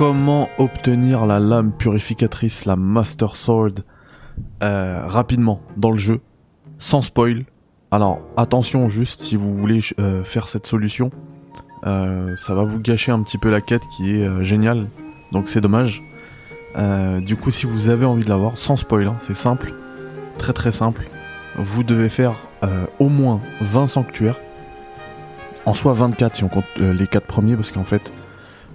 [0.00, 3.82] comment obtenir la lame purificatrice, la Master Sword,
[4.62, 6.22] euh, rapidement dans le jeu,
[6.78, 7.44] sans spoil.
[7.90, 11.10] Alors attention juste, si vous voulez euh, faire cette solution,
[11.84, 14.88] euh, ça va vous gâcher un petit peu la quête qui est géniale,
[15.32, 16.02] donc c'est dommage.
[17.20, 19.74] du coup, si vous avez envie de l'avoir, sans spoil, hein, c'est simple,
[20.38, 21.10] très très simple,
[21.58, 22.36] vous devez faire
[22.98, 24.40] au moins 20 sanctuaires,
[25.66, 28.10] en soit 24 si on compte les 4 premiers, parce qu'en fait,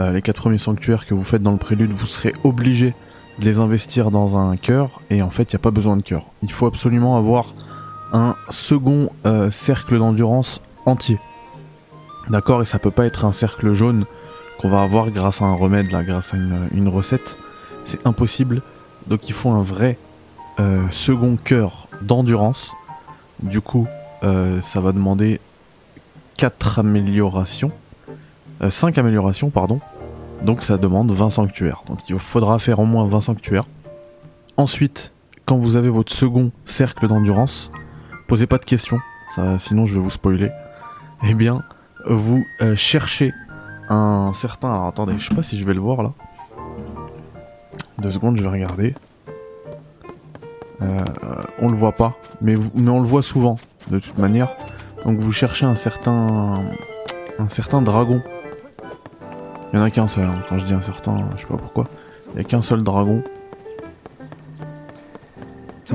[0.00, 2.94] euh, les quatre premiers sanctuaires que vous faites dans le prélude, vous serez obligé
[3.38, 6.02] de les investir dans un cœur, et en fait, il n'y a pas besoin de
[6.02, 6.22] cœur.
[6.42, 7.54] Il faut absolument avoir
[8.12, 11.18] un second euh, cercle d'endurance entier.
[12.28, 14.06] D'accord Et ça peut pas être un cercle jaune
[14.58, 17.38] qu'on va avoir grâce à un remède, là, grâce à une, recette.
[17.84, 18.62] C'est impossible.
[19.06, 19.98] Donc il faut un vrai
[20.58, 22.72] euh, second cœur d'endurance.
[23.40, 23.86] Du coup,
[24.20, 25.40] ça va demander
[26.38, 27.70] 4 améliorations.
[28.66, 29.80] 5 euh, améliorations, pardon.
[30.42, 31.82] Donc ça demande 20 sanctuaires.
[31.86, 33.66] Donc il faudra faire au moins 20 sanctuaires.
[34.56, 35.12] Ensuite,
[35.46, 37.70] quand vous avez votre second cercle d'endurance,
[38.26, 38.98] posez pas de questions,
[39.58, 40.50] sinon je vais vous spoiler.
[41.24, 41.62] Eh bien,
[42.06, 43.32] vous euh, cherchez
[43.88, 44.68] un certain...
[44.72, 46.12] Alors attendez, je sais pas si je vais le voir là.
[47.98, 48.94] Deux secondes, je vais regarder.
[50.82, 51.04] Euh,
[51.58, 53.58] on le voit pas, mais, mais on le voit souvent,
[53.90, 54.56] de toute manière.
[55.04, 56.62] Donc vous cherchez un certain...
[57.40, 58.20] Un certain dragon
[59.72, 60.40] il y en a qu'un seul, hein.
[60.48, 61.86] quand je dis un certain, je sais pas pourquoi.
[62.34, 63.22] Il y a qu'un seul dragon.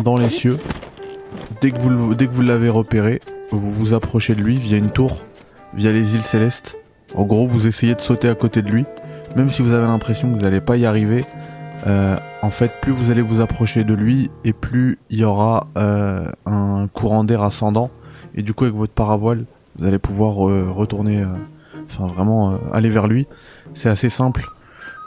[0.04, 0.58] Dans les cieux.
[1.62, 5.22] Dès que vous, l'avez repéré, vous vous approchez de lui via une tour,
[5.74, 6.78] via les îles célestes.
[7.16, 8.86] En gros, vous essayez de sauter à côté de lui.
[9.36, 11.26] Même si vous avez l'impression que vous n'allez pas y arriver,
[11.88, 15.68] euh, en fait, plus vous allez vous approcher de lui, et plus il y aura
[15.78, 17.90] euh, un courant d'air ascendant.
[18.36, 19.46] Et du coup, avec votre paravoile,
[19.78, 21.24] vous allez pouvoir euh, retourner,
[21.90, 23.28] enfin vraiment aller vers lui.
[23.74, 24.50] C'est assez simple.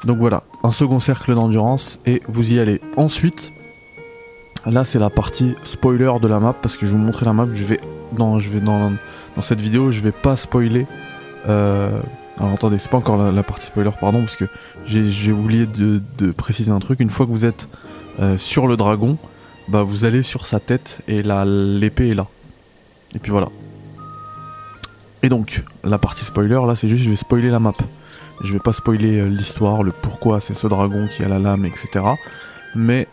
[0.04, 2.80] Donc voilà, un second cercle d'endurance et vous y allez.
[2.96, 3.52] Ensuite,
[4.66, 7.32] là c'est la partie spoiler de la map parce que je vais vous montrer la
[7.32, 7.46] map.
[7.54, 7.80] Je vais
[8.12, 8.92] dans, je vais dans,
[9.34, 10.86] dans cette vidéo, je vais pas spoiler.
[11.48, 12.00] Euh,
[12.38, 14.44] alors attendez, c'est pas encore la, partie spoiler, pardon, parce que
[14.86, 17.00] j'ai oublié de, préciser un truc.
[17.00, 17.68] Une fois que vous êtes
[18.20, 19.16] euh, sur le dragon,
[19.68, 22.26] bah vous allez sur sa tête et l'épée est là.
[23.14, 23.48] Et puis voilà.
[25.26, 27.74] Et donc, la partie spoiler, là c'est juste je vais spoiler la map.
[28.44, 31.66] Je vais pas spoiler euh, l'histoire, le pourquoi c'est ce dragon qui a la lame,
[31.66, 32.04] etc.
[32.76, 33.08] Mais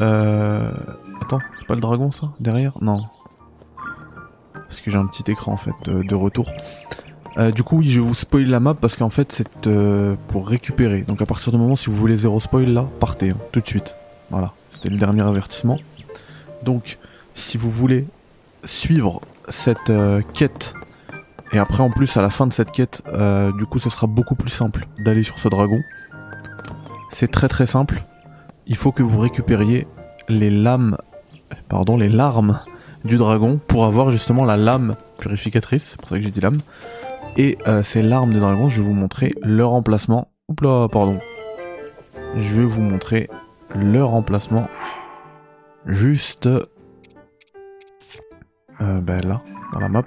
[0.00, 0.72] euh...
[1.20, 2.72] attends, c'est pas le dragon ça derrière?
[2.80, 3.04] Non.
[4.54, 6.50] Parce que j'ai un petit écran en fait de, retour.
[7.36, 10.14] Euh, du coup, oui, je vais vous spoiler la map parce qu'en fait, c'est euh,
[10.28, 11.02] pour récupérer.
[11.02, 13.66] Donc, à partir du moment, si vous voulez zéro spoil, là, partez hein, tout de
[13.66, 13.96] suite.
[14.30, 15.76] Voilà, c'était le dernier avertissement.
[16.62, 16.96] Donc,
[17.34, 18.06] si vous voulez
[18.64, 19.92] suivre cette
[20.32, 20.74] quête
[21.52, 24.06] et après, en plus, à la fin de cette quête, euh, du coup, ce sera
[24.06, 25.80] beaucoup plus simple d'aller sur ce dragon.
[27.10, 28.04] C'est très très simple.
[28.66, 29.88] Il faut que vous récupériez
[30.28, 30.96] les lames,
[31.68, 32.60] pardon, les larmes
[33.04, 35.90] du dragon pour avoir justement la lame purificatrice.
[35.90, 36.60] C'est pour ça que j'ai dit lame.
[37.36, 40.28] Et euh, ces larmes du dragon, je vais vous montrer leur emplacement.
[40.48, 41.18] Oups là, pardon.
[42.36, 43.28] Je vais vous montrer
[43.74, 44.68] leur emplacement
[45.86, 46.64] juste euh,
[48.78, 50.04] ben là, dans la map.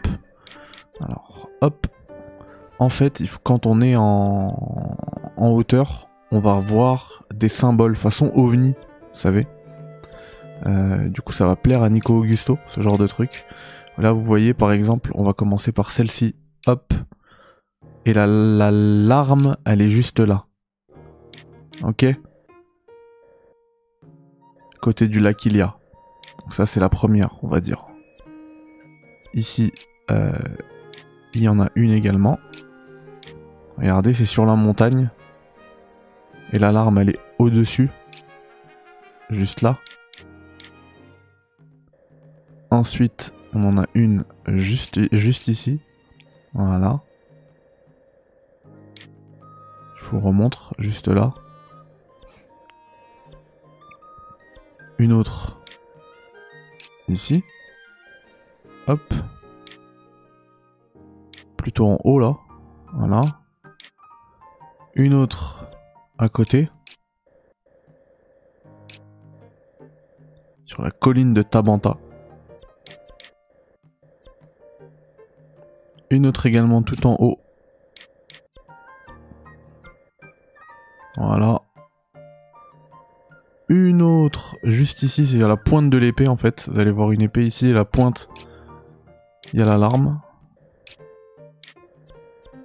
[0.99, 1.87] Alors, hop.
[2.79, 4.55] En fait, quand on est en,
[5.37, 9.47] hauteur, on va voir des symboles façon ovni, vous savez.
[10.65, 13.45] Euh, du coup, ça va plaire à Nico Augusto, ce genre de truc.
[13.97, 16.35] Là, vous voyez, par exemple, on va commencer par celle-ci.
[16.67, 16.93] Hop.
[18.05, 20.45] Et la, la larme, elle est juste là.
[21.83, 22.05] Ok
[24.81, 25.75] Côté du lac Ilia.
[26.39, 27.85] Donc ça, c'est la première, on va dire.
[29.33, 29.71] Ici,
[30.11, 30.33] euh,
[31.33, 32.39] il y en a une également.
[33.77, 35.09] Regardez, c'est sur la montagne.
[36.51, 37.89] Et l'alarme, elle est au-dessus.
[39.29, 39.79] Juste là.
[42.69, 45.79] Ensuite, on en a une juste, juste ici.
[46.53, 47.01] Voilà.
[49.97, 51.33] Je vous remontre juste là.
[54.99, 55.59] Une autre
[57.07, 57.43] ici.
[58.87, 59.01] Hop
[61.81, 62.37] en haut là.
[62.93, 63.21] Voilà.
[64.95, 65.65] Une autre
[66.17, 66.69] à côté.
[70.65, 71.97] Sur la colline de Tabanta.
[76.09, 77.39] Une autre également tout en haut.
[81.17, 81.61] Voilà.
[83.69, 86.69] Une autre juste ici, c'est à la pointe de l'épée en fait.
[86.69, 88.29] Vous allez voir une épée ici, la pointe,
[89.53, 90.21] il y a l'alarme.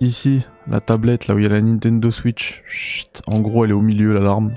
[0.00, 2.62] Ici, la tablette, là où il y a la Nintendo Switch,
[3.26, 4.54] en gros, elle est au milieu, l'alarme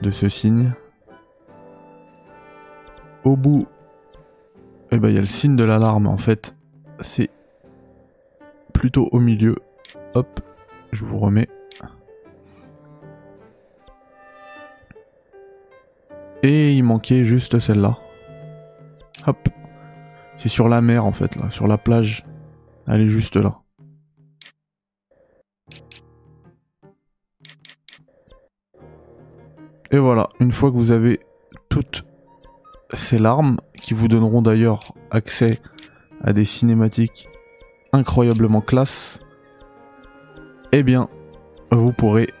[0.00, 0.72] de ce signe.
[3.24, 3.66] Au bout,
[4.90, 6.54] eh ben, il y a le signe de l'alarme, en fait.
[7.00, 7.30] C'est
[8.72, 9.56] plutôt au milieu.
[10.14, 10.40] Hop,
[10.92, 11.48] je vous remets.
[16.42, 17.98] Et il manquait juste celle-là.
[19.26, 19.48] Hop.
[20.36, 22.24] C'est sur la mer en fait, là, sur la plage.
[22.88, 23.58] Elle est juste là.
[29.90, 31.20] Et voilà, une fois que vous avez
[31.68, 32.04] toutes
[32.94, 35.60] ces larmes, qui vous donneront d'ailleurs accès
[36.22, 37.28] à des cinématiques
[37.92, 39.20] incroyablement classe,
[40.72, 41.08] eh bien,
[41.70, 42.32] vous pourrez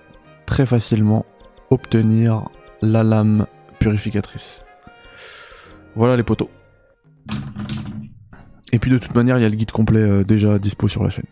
[0.46, 1.24] très facilement
[1.70, 2.48] obtenir
[2.82, 3.46] la lame
[3.78, 4.64] purificatrice.
[5.94, 6.50] Voilà les poteaux.
[8.72, 11.02] Et puis de toute manière, il y a le guide complet euh, déjà dispo sur
[11.02, 11.24] la chaîne.